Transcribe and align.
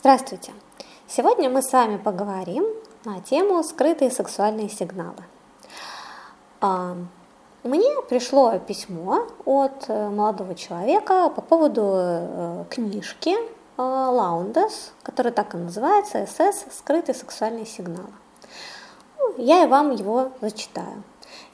Здравствуйте! 0.00 0.52
Сегодня 1.08 1.50
мы 1.50 1.60
с 1.60 1.72
вами 1.72 1.96
поговорим 1.96 2.64
на 3.04 3.20
тему 3.20 3.64
скрытые 3.64 4.12
сексуальные 4.12 4.68
сигналы. 4.68 5.24
А, 6.60 6.96
мне 7.64 8.00
пришло 8.08 8.56
письмо 8.60 9.26
от 9.44 9.86
э, 9.88 10.08
молодого 10.08 10.54
человека 10.54 11.28
по 11.30 11.42
поводу 11.42 11.94
э, 11.96 12.64
книжки 12.70 13.30
э, 13.30 13.38
Лаундес, 13.76 14.92
которая 15.02 15.32
так 15.32 15.54
и 15.54 15.58
называется 15.58 16.24
«СС. 16.26 16.66
Скрытые 16.78 17.16
сексуальные 17.16 17.66
сигналы». 17.66 18.12
Ну, 19.18 19.34
я 19.38 19.64
и 19.64 19.66
вам 19.66 19.90
его 19.90 20.30
зачитаю. 20.40 21.02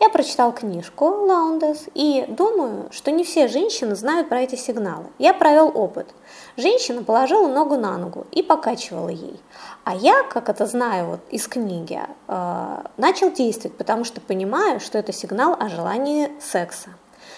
Я 0.01 0.09
прочитал 0.09 0.53
книжку 0.53 1.05
Лаундес 1.07 1.87
и 1.95 2.25
думаю, 2.29 2.89
что 2.91 3.11
не 3.11 3.23
все 3.25 3.47
женщины 3.49 3.95
знают 3.95 4.29
про 4.29 4.41
эти 4.41 4.57
сигналы. 4.57 5.07
Я 5.19 5.33
провел 5.33 5.71
опыт. 5.75 6.09
Женщина 6.57 7.03
положила 7.03 7.47
ногу 7.47 7.77
на 7.77 7.97
ногу 7.97 8.27
и 8.33 8.43
покачивала 8.43 9.09
ей. 9.09 9.41
А 9.85 9.95
я, 9.95 10.25
как 10.25 10.49
это 10.49 10.67
знаю 10.67 11.07
вот 11.07 11.21
из 11.31 11.47
книги, 11.47 12.01
э, 12.27 12.77
начал 12.97 13.31
действовать, 13.31 13.77
потому 13.77 14.05
что 14.05 14.21
понимаю, 14.21 14.81
что 14.81 14.99
это 14.99 15.13
сигнал 15.13 15.57
о 15.59 15.69
желании 15.69 16.31
секса. 16.41 16.91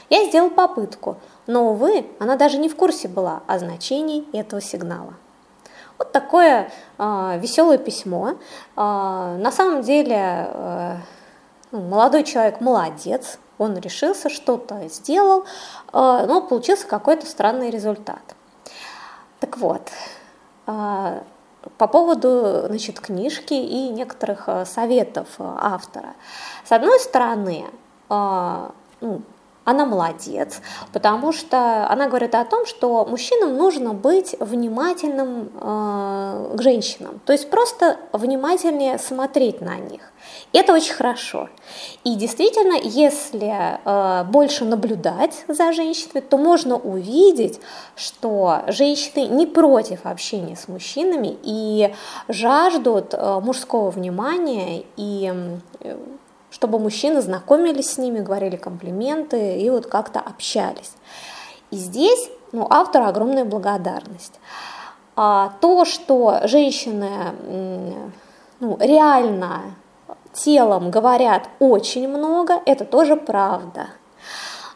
Я 0.09 0.25
сделал 0.25 0.51
попытку, 0.51 1.17
но, 1.47 1.73
увы, 1.73 2.07
она 2.19 2.37
даже 2.37 2.59
не 2.59 2.69
в 2.69 2.77
курсе 2.77 3.09
была 3.09 3.43
о 3.47 3.59
значении 3.59 4.25
этого 4.37 4.63
сигнала. 4.63 5.15
Вот 5.99 6.13
такое 6.13 6.71
э, 6.99 7.39
веселое 7.41 7.79
письмо. 7.79 8.31
Э, 8.31 8.37
на 8.77 9.51
самом 9.51 9.83
деле 9.83 10.49
э, 10.49 10.97
молодой 11.81 12.25
человек 12.25 12.61
молодец, 12.61 13.39
он 13.59 13.77
решился, 13.79 14.29
что-то 14.29 14.89
сделал, 14.89 15.43
э, 15.43 15.45
но 15.93 16.43
получился 16.43 16.87
какой-то 16.87 17.27
странный 17.27 17.71
результат. 17.71 18.23
Так 19.41 19.57
вот, 19.59 19.91
э, 20.67 21.21
по 21.79 21.87
поводу 21.87 22.67
значит, 22.67 23.01
книжки 23.01 23.55
и 23.55 23.89
некоторых 23.89 24.45
э, 24.49 24.65
советов 24.67 25.29
автора. 25.39 26.15
С 26.65 26.73
одной 26.73 27.01
стороны, 27.01 27.67
ну, 28.09 29.23
она 29.67 29.85
молодец, 29.85 30.61
потому 30.93 31.33
что 31.33 31.89
она 31.91 32.09
говорит 32.09 32.35
о 32.35 32.45
том, 32.45 32.65
что 32.67 33.05
мужчинам 33.05 33.57
нужно 33.57 33.93
быть 33.93 34.37
внимательным 34.39 35.51
э, 35.55 36.55
к 36.57 36.63
женщинам, 36.63 37.21
то 37.27 37.33
есть 37.33 37.51
просто 37.51 37.99
внимательнее 38.13 38.99
смотреть 38.99 39.61
на 39.61 39.77
них. 39.77 40.13
Это 40.53 40.73
очень 40.73 40.95
хорошо. 40.95 41.49
И 42.05 42.15
действительно, 42.15 42.75
если 42.81 43.81
э, 43.85 44.25
больше 44.25 44.65
наблюдать 44.65 45.45
за 45.49 45.73
женщинами, 45.73 46.21
то 46.21 46.39
можно 46.39 46.77
увидеть, 46.77 47.61
что 47.97 48.63
женщины 48.69 49.27
не 49.27 49.47
против 49.47 50.07
общения 50.07 50.55
с 50.55 50.69
мужчинами 50.69 51.37
и 51.43 51.93
жаждут 52.29 53.15
э, 53.15 53.41
мужского 53.41 53.91
внимания 53.91 54.85
и 54.97 55.35
э, 55.81 55.97
чтобы 56.57 56.79
мужчины 56.79 57.21
знакомились 57.21 57.91
с 57.91 57.99
ними, 57.99 58.21
говорили 58.21 58.57
комплименты 58.57 59.59
и 59.59 59.69
вот 59.69 59.87
как-то 59.89 60.21
общались. 60.21 60.93
И 61.71 61.77
здесь 61.77 62.31
ну, 62.53 62.67
автору 62.71 63.05
огромная 63.05 63.45
благодарность. 63.45 64.41
А 65.17 65.53
то, 65.61 65.85
что 65.85 66.41
женщины 66.45 67.11
ну, 68.61 68.79
реально 68.81 69.75
телом 70.33 70.91
говорят 70.91 71.51
очень 71.59 72.09
много, 72.09 72.63
это 72.65 72.87
тоже 72.87 73.17
правда. 73.17 73.89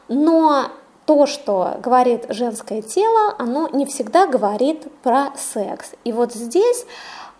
Но 0.08 0.66
то, 1.06 1.24
что 1.24 1.78
говорит 1.82 2.26
женское 2.28 2.82
тело, 2.82 3.36
оно 3.38 3.68
не 3.68 3.86
всегда 3.86 4.26
говорит 4.26 4.86
про 5.02 5.32
секс. 5.34 5.92
И 6.04 6.12
вот 6.12 6.34
здесь 6.34 6.84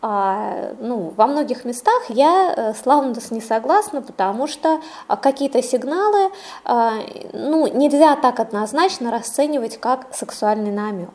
ну, 0.02 1.12
во 1.14 1.26
многих 1.26 1.64
местах 1.66 2.04
я 2.08 2.54
э, 2.56 2.74
с 2.74 2.86
Лаундес 2.86 3.30
не 3.30 3.42
согласна, 3.42 4.00
потому 4.00 4.46
что 4.46 4.80
а, 5.08 5.16
какие-то 5.16 5.62
сигналы 5.62 6.30
а, 6.64 6.94
ну, 7.34 7.66
нельзя 7.66 8.16
так 8.16 8.40
однозначно 8.40 9.10
расценивать 9.10 9.78
как 9.78 10.06
сексуальный 10.14 10.70
намек. 10.70 11.10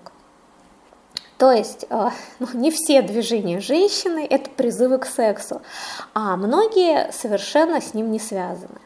То 1.39 1.51
есть 1.51 1.87
ну, 2.39 2.47
не 2.53 2.69
все 2.69 3.01
движения 3.01 3.59
женщины– 3.59 4.25
это 4.29 4.51
призывы 4.51 4.99
к 4.99 5.07
сексу, 5.07 5.61
а 6.13 6.37
многие 6.37 7.11
совершенно 7.11 7.81
с 7.81 7.95
ним 7.95 8.11
не 8.11 8.19
связаны. 8.19 8.79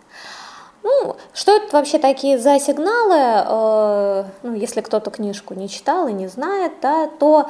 Ну, 0.82 1.18
что 1.34 1.58
это 1.58 1.76
вообще 1.76 2.00
такие 2.00 2.40
за 2.40 2.58
сигналы? 2.58 3.18
Э, 3.18 4.24
ну, 4.44 4.54
если 4.54 4.80
кто-то 4.80 5.12
книжку 5.12 5.56
не 5.56 5.68
читал 5.68 6.08
и 6.08 6.14
не 6.14 6.28
знает, 6.28 6.72
да, 6.82 7.08
то 7.08 7.50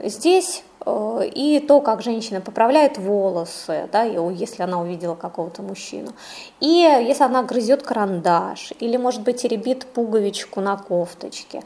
здесь 0.00 0.64
Э, 0.71 0.71
и 0.86 1.60
то, 1.66 1.80
как 1.80 2.02
женщина 2.02 2.40
поправляет 2.40 2.98
волосы, 2.98 3.88
да, 3.92 4.02
если 4.02 4.62
она 4.62 4.80
увидела 4.80 5.14
какого-то 5.14 5.62
мужчину, 5.62 6.12
и 6.60 6.66
если 6.66 7.24
она 7.24 7.42
грызет 7.42 7.82
карандаш, 7.82 8.72
или, 8.80 8.96
может 8.96 9.22
быть, 9.22 9.42
теребит 9.42 9.86
пуговичку 9.86 10.60
на 10.60 10.76
кофточке, 10.76 11.62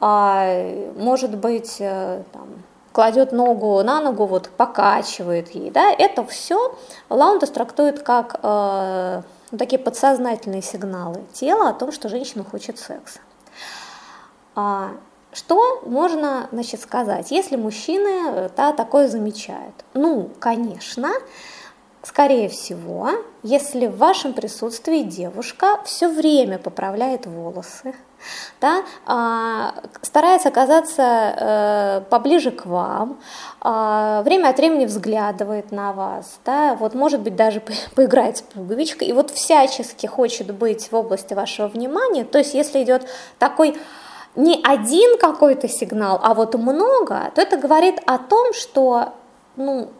а, 0.00 0.92
может 0.96 1.36
быть, 1.36 1.76
э, 1.80 2.22
там, 2.32 2.48
кладет 2.92 3.32
ногу 3.32 3.82
на 3.82 4.00
ногу, 4.00 4.26
вот 4.26 4.50
покачивает 4.50 5.54
ей, 5.54 5.70
да, 5.70 5.90
это 5.90 6.24
все 6.24 6.76
Лаундес 7.08 7.50
трактует 7.50 8.02
как 8.02 8.38
э, 8.42 9.22
такие 9.56 9.78
подсознательные 9.78 10.62
сигналы 10.62 11.24
тела 11.32 11.70
о 11.70 11.72
том, 11.72 11.92
что 11.92 12.08
женщина 12.08 12.44
хочет 12.44 12.78
секса. 12.78 13.20
Что 15.32 15.80
можно 15.86 16.48
значит, 16.52 16.80
сказать, 16.82 17.30
если 17.30 17.56
мужчины 17.56 18.30
э, 18.34 18.50
да, 18.54 18.72
такое 18.72 19.08
замечают? 19.08 19.74
Ну, 19.94 20.30
конечно, 20.38 21.10
скорее 22.02 22.50
всего, 22.50 23.10
если 23.42 23.86
в 23.86 23.96
вашем 23.96 24.34
присутствии 24.34 25.02
девушка 25.02 25.80
все 25.86 26.08
время 26.08 26.58
поправляет 26.58 27.24
волосы, 27.24 27.94
да, 28.60 28.82
а, 29.06 29.74
старается 30.02 30.50
оказаться 30.50 31.02
э, 31.02 32.02
поближе 32.10 32.50
к 32.50 32.66
вам, 32.66 33.18
а, 33.60 34.22
время 34.22 34.48
от 34.48 34.58
времени 34.58 34.84
взглядывает 34.84 35.72
на 35.72 35.92
вас, 35.92 36.38
да, 36.44 36.74
вот 36.74 36.94
может 36.94 37.20
быть 37.20 37.36
даже 37.36 37.62
поиграет 37.96 38.36
с 38.36 38.42
пуговичкой, 38.42 39.08
и 39.08 39.12
вот 39.12 39.30
всячески 39.30 40.06
хочет 40.06 40.54
быть 40.54 40.92
в 40.92 40.94
области 40.94 41.34
вашего 41.34 41.68
внимания, 41.68 42.24
то 42.24 42.38
есть 42.38 42.54
если 42.54 42.82
идет 42.82 43.08
такой 43.38 43.76
не 44.34 44.60
один 44.62 45.18
какой-то 45.18 45.68
сигнал, 45.68 46.18
а 46.22 46.34
вот 46.34 46.54
много, 46.54 47.30
то 47.34 47.42
это 47.42 47.56
говорит 47.56 48.00
о 48.06 48.18
том, 48.18 48.54
что 48.54 49.12
ну, 49.56 49.90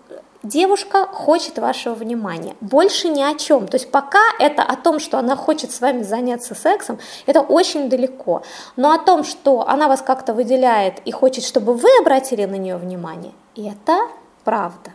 девушка 0.43 1.06
хочет 1.06 1.59
вашего 1.59 1.94
внимания. 1.94 2.56
Больше 2.60 3.09
ни 3.09 3.22
о 3.22 3.34
чем. 3.34 3.69
То 3.69 3.76
есть 3.76 3.91
пока 3.91 4.22
это 4.38 4.62
о 4.62 4.76
том, 4.76 4.98
что 4.98 5.19
она 5.19 5.37
хочет 5.37 5.72
с 5.72 5.81
вами 5.81 6.03
заняться 6.03 6.54
сексом, 6.54 6.98
это 7.26 7.41
очень 7.41 7.88
далеко. 7.88 8.42
Но 8.76 8.92
о 8.92 8.98
том, 8.98 9.25
что 9.25 9.69
она 9.69 9.88
вас 9.88 10.03
как-то 10.03 10.34
выделяет 10.34 11.00
и 11.04 11.10
хочет, 11.12 11.44
чтобы 11.44 11.75
вы 11.75 11.88
обратили 12.00 12.44
на 12.44 12.56
нее 12.56 12.76
внимание, 12.76 13.32
это 13.56 14.09
правда. 14.44 14.92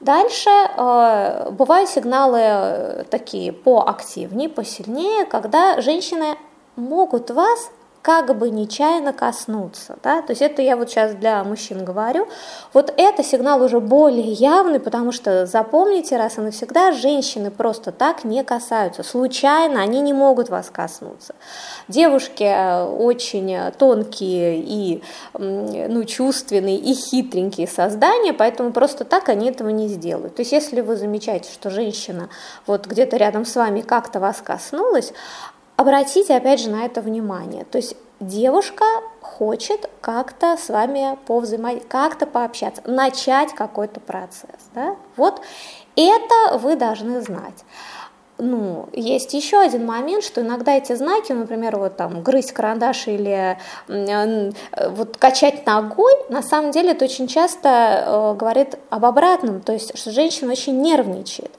Дальше 0.00 0.48
э, 0.50 1.50
бывают 1.50 1.90
сигналы 1.90 2.38
э, 2.40 3.04
такие 3.10 3.52
поактивнее, 3.52 4.48
посильнее, 4.48 5.24
когда 5.24 5.80
женщины 5.80 6.36
могут 6.76 7.32
вас 7.32 7.70
как 8.02 8.36
бы 8.36 8.50
нечаянно 8.50 9.12
коснуться. 9.12 9.98
Да? 10.02 10.22
То 10.22 10.32
есть 10.32 10.42
это 10.42 10.62
я 10.62 10.76
вот 10.76 10.90
сейчас 10.90 11.14
для 11.14 11.42
мужчин 11.44 11.84
говорю. 11.84 12.28
Вот 12.72 12.92
это 12.96 13.22
сигнал 13.22 13.62
уже 13.62 13.80
более 13.80 14.32
явный, 14.32 14.80
потому 14.80 15.12
что 15.12 15.46
запомните 15.46 16.16
раз 16.16 16.38
и 16.38 16.40
навсегда, 16.40 16.92
женщины 16.92 17.50
просто 17.50 17.92
так 17.92 18.24
не 18.24 18.44
касаются. 18.44 19.02
Случайно 19.02 19.82
они 19.82 20.00
не 20.00 20.12
могут 20.12 20.48
вас 20.48 20.70
коснуться. 20.70 21.34
Девушки 21.88 22.44
э, 22.44 22.84
очень 22.84 23.72
тонкие 23.78 24.58
и 24.58 25.02
ну, 25.34 26.04
чувственные 26.04 26.76
и 26.76 26.94
хитренькие 26.94 27.66
создания, 27.66 28.32
поэтому 28.32 28.72
просто 28.72 29.04
так 29.04 29.28
они 29.28 29.50
этого 29.50 29.68
не 29.68 29.88
сделают. 29.88 30.36
То 30.36 30.40
есть 30.42 30.52
если 30.52 30.80
вы 30.80 30.96
замечаете, 30.96 31.50
что 31.52 31.70
женщина 31.70 32.28
вот 32.66 32.86
где-то 32.86 33.16
рядом 33.16 33.44
с 33.44 33.54
вами 33.56 33.80
как-то 33.80 34.20
вас 34.20 34.40
коснулась, 34.42 35.12
Обратите 35.78 36.34
опять 36.34 36.58
же 36.58 36.70
на 36.70 36.84
это 36.86 37.00
внимание. 37.00 37.64
То 37.64 37.78
есть 37.78 37.94
девушка 38.18 38.84
хочет 39.20 39.88
как-то 40.00 40.56
с 40.56 40.70
вами 40.70 41.16
повзаимодействовать, 41.24 41.88
как-то 41.88 42.26
пообщаться, 42.26 42.82
начать 42.84 43.54
какой-то 43.54 44.00
процесс. 44.00 44.58
Да? 44.74 44.96
Вот 45.14 45.40
это 45.94 46.58
вы 46.58 46.74
должны 46.74 47.20
знать. 47.20 47.64
Ну, 48.38 48.88
есть 48.92 49.34
еще 49.34 49.58
один 49.58 49.84
момент, 49.84 50.22
что 50.22 50.40
иногда 50.40 50.76
эти 50.76 50.94
знаки, 50.94 51.32
например, 51.32 51.76
вот 51.76 51.96
там 51.96 52.22
грызть 52.22 52.52
карандаш 52.52 53.08
или 53.08 53.58
э, 53.88 54.50
вот 54.90 55.16
качать 55.16 55.66
ногой, 55.66 56.12
на 56.28 56.42
самом 56.42 56.70
деле 56.70 56.92
это 56.92 57.04
очень 57.04 57.26
часто 57.26 57.68
э, 57.68 58.34
говорит 58.38 58.76
об 58.90 59.04
обратном, 59.04 59.60
то 59.60 59.72
есть 59.72 59.98
что 59.98 60.12
женщина 60.12 60.52
очень 60.52 60.80
нервничает. 60.80 61.50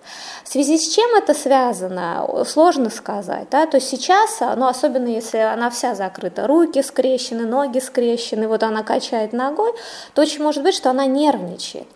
В 0.46 0.48
связи 0.48 0.78
с 0.78 0.96
чем 0.96 1.14
это 1.16 1.34
связано, 1.34 2.46
сложно 2.46 2.90
сказать, 2.90 3.48
да, 3.52 3.66
то 3.66 3.78
есть 3.78 3.90
сейчас, 3.90 4.40
ну, 4.40 4.68
особенно 4.68 5.08
если 5.08 5.38
она 5.38 5.70
вся 5.70 5.96
закрыта, 5.96 6.48
руки 6.48 6.82
скрещены, 6.82 7.46
ноги 7.46 7.80
скрещены, 7.80 8.48
вот 8.48 8.64
она 8.64 8.84
качает 8.84 9.34
ногой, 9.34 9.74
то 10.14 10.22
очень 10.22 10.42
может 10.42 10.64
быть, 10.64 10.76
что 10.76 10.90
она 10.90 11.06
нервничает 11.06 11.88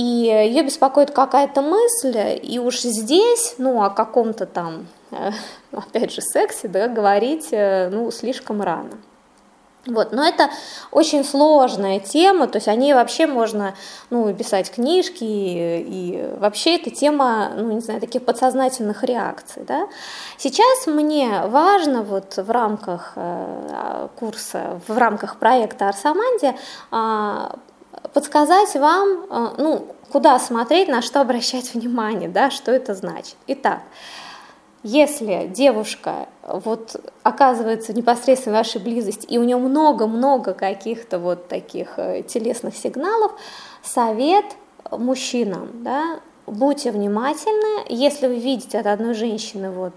и 0.00 0.48
ее 0.48 0.62
беспокоит 0.62 1.10
какая-то 1.10 1.60
мысль, 1.60 2.40
и 2.42 2.58
уж 2.58 2.80
здесь, 2.80 3.56
ну, 3.58 3.82
о 3.82 3.90
каком-то 3.90 4.46
там, 4.46 4.86
э, 5.10 5.30
опять 5.72 6.12
же, 6.12 6.22
сексе, 6.22 6.68
да, 6.68 6.88
говорить, 6.88 7.48
э, 7.50 7.90
ну, 7.90 8.10
слишком 8.10 8.62
рано. 8.62 8.92
Вот, 9.86 10.12
но 10.12 10.26
это 10.26 10.50
очень 10.90 11.24
сложная 11.24 12.00
тема, 12.00 12.46
то 12.46 12.56
есть 12.56 12.68
о 12.68 12.74
ней 12.74 12.94
вообще 12.94 13.26
можно 13.26 13.74
ну, 14.10 14.32
писать 14.34 14.70
книжки, 14.70 15.24
и, 15.24 15.84
и 15.86 16.34
вообще 16.38 16.76
эта 16.76 16.90
тема, 16.90 17.52
ну, 17.56 17.70
не 17.70 17.80
знаю, 17.80 18.00
таких 18.00 18.24
подсознательных 18.24 19.04
реакций. 19.04 19.64
Да? 19.66 19.86
Сейчас 20.38 20.86
мне 20.86 21.42
важно 21.46 22.02
вот 22.02 22.36
в 22.36 22.50
рамках 22.50 23.12
э, 23.16 24.08
курса, 24.18 24.80
в 24.86 24.96
рамках 24.96 25.38
проекта 25.38 25.88
Арсаманди 25.88 26.54
э, 26.92 27.48
подсказать 28.12 28.74
вам, 28.74 29.26
э, 29.30 29.48
ну, 29.58 29.86
куда 30.10 30.38
смотреть, 30.38 30.88
на 30.88 31.02
что 31.02 31.20
обращать 31.20 31.74
внимание, 31.74 32.28
да, 32.28 32.50
что 32.50 32.72
это 32.72 32.94
значит. 32.94 33.36
Итак, 33.46 33.80
если 34.82 35.46
девушка 35.46 36.28
вот 36.42 36.96
оказывается 37.22 37.92
в 38.46 38.52
вашей 38.52 38.80
близости, 38.80 39.26
и 39.26 39.36
у 39.36 39.44
нее 39.44 39.58
много-много 39.58 40.54
каких-то 40.54 41.18
вот 41.18 41.48
таких 41.48 41.98
э, 41.98 42.22
телесных 42.22 42.76
сигналов, 42.76 43.32
совет 43.82 44.46
мужчинам, 44.90 45.68
да, 45.84 46.20
будьте 46.50 46.90
внимательны, 46.90 47.84
если 47.88 48.26
вы 48.26 48.36
видите 48.36 48.78
от 48.78 48.86
одной 48.86 49.14
женщины 49.14 49.70
вот 49.70 49.94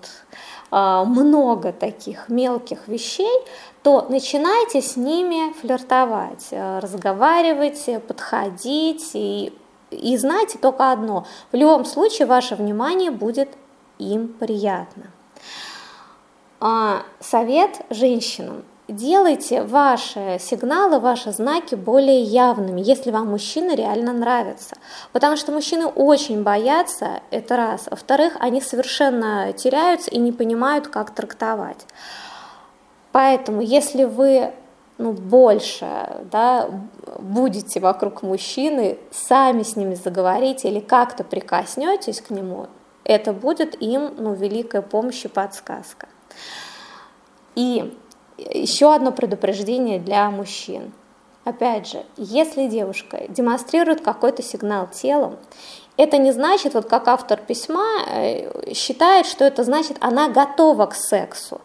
э, 0.72 1.04
много 1.06 1.72
таких 1.74 2.30
мелких 2.30 2.88
вещей, 2.88 3.42
то 3.84 4.06
начинайте 4.10 4.82
с 4.82 4.96
ними 4.96 5.54
флиртовать, 5.54 6.48
э, 6.52 6.80
разговаривать, 6.80 7.90
подходить 8.08 9.12
и, 9.14 9.54
и 9.92 10.18
знайте 10.18 10.58
только 10.58 10.92
одно. 10.92 11.26
В 11.52 11.56
любом 11.56 11.86
случае 11.86 12.28
ваше 12.28 12.56
внимание 12.56 13.12
будет 13.12 13.50
им 14.00 14.28
приятно. 14.28 15.12
А, 16.60 17.04
совет 17.20 17.82
женщинам. 17.90 18.64
Делайте 18.96 19.64
ваши 19.64 20.38
сигналы, 20.40 21.00
ваши 21.00 21.32
знаки 21.32 21.74
более 21.74 22.22
явными, 22.22 22.80
если 22.80 23.10
вам 23.10 23.32
мужчина 23.32 23.74
реально 23.76 24.14
нравится. 24.14 24.76
Потому 25.12 25.36
что 25.36 25.52
мужчины 25.52 25.88
очень 25.88 26.44
боятся, 26.44 27.22
это 27.32 27.58
раз. 27.58 27.88
Во-вторых, 27.90 28.34
они 28.40 28.62
совершенно 28.62 29.52
теряются 29.54 30.12
и 30.12 30.20
не 30.20 30.32
понимают, 30.32 30.90
как 30.90 31.10
трактовать. 31.10 31.88
Поэтому, 33.12 33.62
если 33.62 34.04
вы 34.04 34.54
ну, 35.00 35.14
больше 35.14 35.88
да, 36.32 36.70
будете 37.18 37.80
вокруг 37.80 38.22
мужчины, 38.22 39.00
сами 39.10 39.64
с 39.64 39.76
ними 39.76 39.96
заговорите 39.96 40.70
или 40.70 40.80
как-то 40.80 41.24
прикоснетесь 41.24 42.22
к 42.22 42.30
нему, 42.30 42.68
это 43.06 43.34
будет 43.34 43.82
им 43.82 44.14
ну, 44.20 44.36
великая 44.36 44.84
помощь 44.84 45.26
и 45.26 45.30
подсказка. 45.30 46.08
И 47.56 47.98
еще 48.38 48.94
одно 48.94 49.12
предупреждение 49.12 50.00
для 50.00 50.30
мужчин. 50.30 50.94
Опять 51.44 51.90
же, 51.90 52.04
если 52.16 52.68
девушка 52.68 53.24
демонстрирует 53.28 54.02
какой-то 54.02 54.42
сигнал 54.42 54.88
телом, 54.88 55.38
это 55.98 56.18
не 56.18 56.32
значит, 56.32 56.74
вот 56.74 56.86
как 56.86 57.08
автор 57.08 57.40
письма 57.40 57.86
э, 58.08 58.74
считает, 58.74 59.26
что 59.26 59.44
это 59.44 59.64
значит, 59.64 59.98
она 60.00 60.30
готова 60.30 60.88
к 60.88 60.96
сексу. 60.96 61.62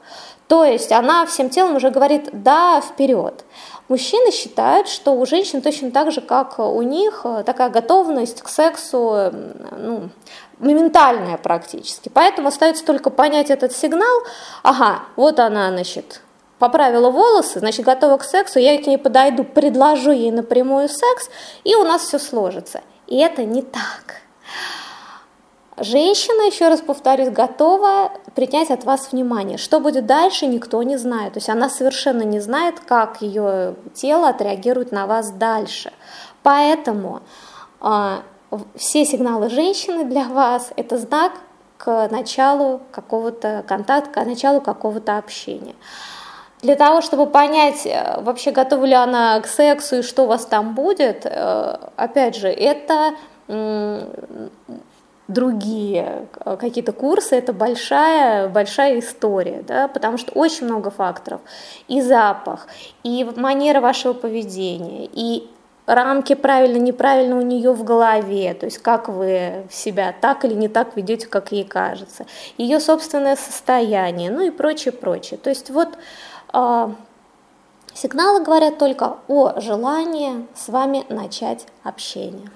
То 0.48 0.64
есть 0.64 0.92
она 0.92 1.24
всем 1.26 1.50
телом 1.50 1.76
уже 1.76 1.90
говорит 1.90 2.30
«да, 2.32 2.80
вперед». 2.80 3.44
Мужчины 3.88 4.30
считают, 4.32 4.88
что 4.88 5.12
у 5.12 5.24
женщин 5.24 5.62
точно 5.62 5.90
так 5.90 6.10
же, 6.10 6.20
как 6.20 6.58
у 6.58 6.82
них, 6.82 7.24
такая 7.46 7.70
готовность 7.70 8.42
к 8.42 8.48
сексу 8.48 9.30
ну, 9.78 10.10
моментальная 10.58 11.38
практически. 11.38 12.10
Поэтому 12.12 12.48
остается 12.48 12.84
только 12.84 13.08
понять 13.08 13.50
этот 13.50 13.72
сигнал. 13.72 14.22
Ага, 14.62 15.04
вот 15.16 15.38
она, 15.38 15.70
значит, 15.70 16.20
поправила 16.58 17.10
волосы, 17.10 17.60
значит, 17.60 17.84
готова 17.84 18.16
к 18.18 18.24
сексу, 18.24 18.58
я 18.58 18.80
к 18.82 18.86
ней 18.86 18.98
подойду, 18.98 19.44
предложу 19.44 20.10
ей 20.10 20.30
напрямую 20.30 20.88
секс, 20.88 21.30
и 21.64 21.74
у 21.74 21.84
нас 21.84 22.02
все 22.02 22.18
сложится. 22.18 22.82
И 23.06 23.16
это 23.18 23.44
не 23.44 23.62
так. 23.62 24.22
Женщина, 25.80 26.46
еще 26.46 26.68
раз 26.68 26.80
повторюсь, 26.80 27.30
готова 27.30 28.10
принять 28.34 28.70
от 28.70 28.84
вас 28.84 29.12
внимание. 29.12 29.58
Что 29.58 29.78
будет 29.78 30.06
дальше, 30.06 30.46
никто 30.46 30.82
не 30.82 30.96
знает. 30.96 31.34
То 31.34 31.38
есть 31.38 31.48
она 31.48 31.68
совершенно 31.70 32.22
не 32.22 32.40
знает, 32.40 32.80
как 32.80 33.22
ее 33.22 33.76
тело 33.94 34.28
отреагирует 34.28 34.90
на 34.90 35.06
вас 35.06 35.30
дальше. 35.30 35.92
Поэтому 36.42 37.20
э, 37.80 38.16
все 38.74 39.04
сигналы 39.04 39.50
женщины 39.50 40.04
для 40.04 40.24
вас– 40.24 40.72
это 40.76 40.98
знак 40.98 41.32
к 41.76 42.08
началу 42.10 42.80
какого-то 42.90 43.64
контакта, 43.68 44.10
к 44.10 44.26
началу 44.26 44.60
какого-то 44.60 45.16
общения. 45.16 45.76
Для 46.62 46.74
того, 46.74 47.00
чтобы 47.00 47.26
понять, 47.26 47.86
э, 47.86 48.20
вообще 48.20 48.50
готова 48.50 48.84
ли 48.84 48.94
она 48.94 49.40
к 49.40 49.46
сексу 49.46 49.96
и 49.96 50.02
что 50.02 50.24
у 50.24 50.26
вас 50.26 50.44
там 50.46 50.74
будет, 50.74 51.24
э, 51.24 51.76
опять 51.96 52.36
же, 52.36 52.48
это 52.48 53.14
другие 55.28 56.26
э, 56.44 56.56
какие-то 56.56 56.92
курсы, 56.92 57.36
это 57.36 57.52
большая, 57.52 58.48
большая 58.48 58.98
история, 58.98 59.62
да, 59.66 59.86
потому 59.88 60.16
что 60.16 60.32
очень 60.32 60.66
много 60.66 60.90
факторов. 60.90 61.40
И 61.86 62.00
запах, 62.00 62.66
и 63.04 63.28
манера 63.36 63.80
вашего 63.80 64.14
поведения, 64.14 65.08
и 65.12 65.48
рамки 65.86 66.34
правильно, 66.34 66.78
неправильно 66.78 67.36
у 67.38 67.42
нее 67.42 67.72
в 67.72 67.84
голове, 67.84 68.54
то 68.54 68.66
есть 68.66 68.78
как 68.78 69.08
вы 69.08 69.66
себя 69.70 70.14
так 70.18 70.44
или 70.44 70.54
не 70.54 70.68
так 70.68 70.96
ведете, 70.96 71.26
как 71.26 71.52
ей 71.52 71.64
кажется, 71.64 72.26
ее 72.56 72.80
собственное 72.80 73.36
состояние, 73.36 74.30
ну 74.30 74.40
и 74.40 74.50
прочее, 74.50 74.92
прочее. 74.92 75.38
То 75.38 75.50
есть 75.50 75.70
вот 75.70 75.88
сигналы 77.94 78.44
говорят 78.44 78.78
только 78.78 79.16
о 79.28 79.60
желании 79.60 80.46
с 80.54 80.68
вами 80.68 81.04
начать 81.08 81.66
общение. 81.82 82.50